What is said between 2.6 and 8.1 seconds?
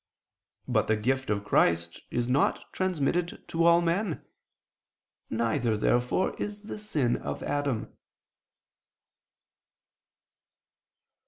transmitted to all men: neither, therefore, is the sin of Adam.